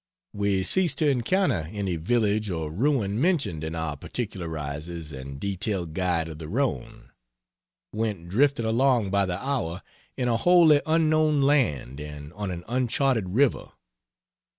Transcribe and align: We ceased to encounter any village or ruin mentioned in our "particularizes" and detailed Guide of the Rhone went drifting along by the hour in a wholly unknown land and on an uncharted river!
We 0.33 0.63
ceased 0.63 0.97
to 0.97 1.07
encounter 1.07 1.69
any 1.71 1.95
village 1.95 2.49
or 2.49 2.71
ruin 2.71 3.21
mentioned 3.21 3.63
in 3.63 3.75
our 3.75 3.95
"particularizes" 3.95 5.15
and 5.15 5.39
detailed 5.39 5.93
Guide 5.93 6.27
of 6.27 6.39
the 6.39 6.47
Rhone 6.47 7.11
went 7.93 8.27
drifting 8.27 8.65
along 8.65 9.11
by 9.11 9.27
the 9.27 9.39
hour 9.39 9.83
in 10.17 10.27
a 10.27 10.37
wholly 10.37 10.81
unknown 10.87 11.43
land 11.43 11.99
and 11.99 12.33
on 12.33 12.49
an 12.49 12.63
uncharted 12.67 13.35
river! 13.35 13.73